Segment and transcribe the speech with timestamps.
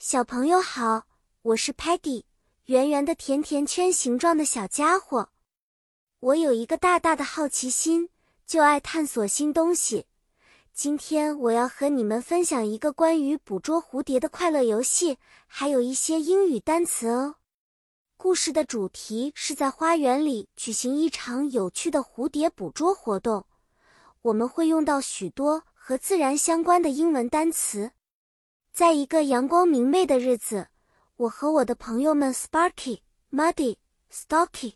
[0.00, 1.08] 小朋友好，
[1.42, 2.22] 我是 Patty，
[2.66, 5.30] 圆圆的甜甜圈形状的小家伙。
[6.20, 8.08] 我有一个大大的好奇心，
[8.46, 10.06] 就爱探索新东西。
[10.72, 17.34] 今天我要和你们分享一个关于捕捉蝴蝶的快乐游戏，还有一些英语单词哦。
[18.16, 23.44] 故事的主题是在花园里举行一场有趣的蝴蝶捕捉活动，
[24.22, 27.90] 我们会用到许多和自然相关的英文单词。
[28.78, 30.68] 在一个阳光明媚的日子，
[31.16, 33.00] 我和我的朋友们 Sparky、
[33.32, 33.78] Muddy、
[34.08, 34.74] Stocky、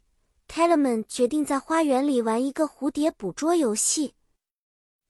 [0.49, 4.17] Tellerman 决定在花园里玩一个蝴蝶捕捉游戏。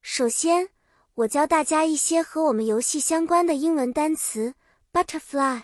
[0.03, 0.69] 首先，
[1.15, 4.57] 我教大家一些和我们游戏相关的英文单词
[4.93, 5.63] ：butterfly（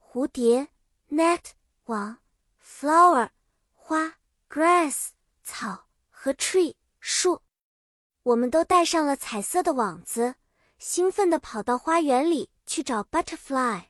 [0.00, 0.68] 蝴蝶）、
[1.10, 1.40] net（
[1.86, 2.18] 网）、
[2.64, 3.30] flower（
[3.74, 5.08] 花）、grass（
[5.42, 7.42] 草）和 tree（ 树）。
[8.22, 10.36] 我们都带上了彩色的网子，
[10.78, 12.50] 兴奋地跑到花园里。
[12.78, 13.86] 去找 butterfly。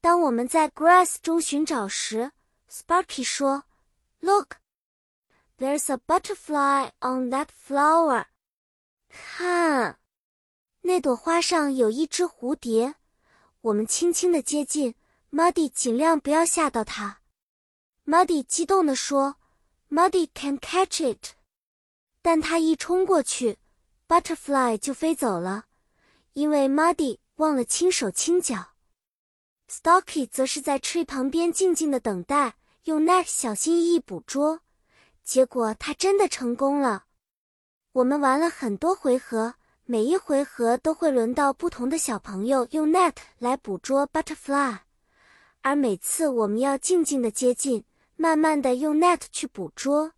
[0.00, 2.30] 当我们在 grass 中寻找时
[2.70, 3.64] ，Sparky 说
[4.20, 4.58] ：“Look,
[5.58, 8.26] there's a butterfly on that flower。”
[9.10, 9.98] 看，
[10.82, 12.94] 那朵花上有一只蝴蝶。
[13.62, 14.94] 我们轻轻地接近
[15.32, 17.22] ，Muddy 尽量不要吓到它。
[18.04, 19.34] Muddy 激动地说
[19.90, 21.30] ：“Muddy can catch it。”
[22.22, 23.58] 但他一冲过去
[24.06, 25.64] ，butterfly 就飞走了，
[26.34, 27.18] 因为 Muddy。
[27.36, 28.68] 忘了轻手轻脚
[29.70, 34.60] ，Stocky 则是在 tree 旁边静静的等待，用 net 小心翼翼捕捉。
[35.22, 37.04] 结果他真的成功了。
[37.92, 44.78] 我们玩了很多回合，每一回合都会轮到不同的小朋友用 net 来捕捉 butterfly，
[45.60, 47.84] 而每次我们要静静的接近，
[48.16, 50.12] 慢慢的用 net 去捕捉，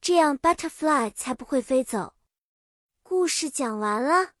[0.00, 2.12] 这样 butterfly 才不会飞走。
[3.02, 4.32] 故事讲完了。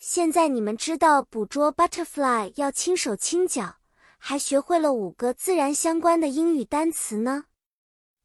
[0.00, 3.76] 现在你们知道捕捉 butterfly 要轻手轻脚，
[4.16, 7.44] 还学会了五个自然相关的英语单词呢。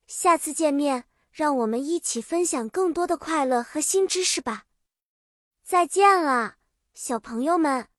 [0.07, 1.03] 下次见面，
[1.33, 4.63] 让我们一起分享更多的快乐和新知识吧。
[5.65, 6.55] 再见了，
[6.93, 7.89] 小朋友们。